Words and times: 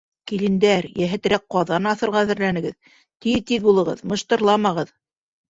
—Килендәр, 0.29 0.87
йәһәтерәк 1.03 1.43
ҡаҙан 1.55 1.89
аҫырға 1.91 2.23
әҙерләнегеҙ, 2.27 2.91
тиҙ-тиҙ 3.27 3.69
булығыҙ, 3.69 4.03
мыштырламағыҙ! 4.15 4.95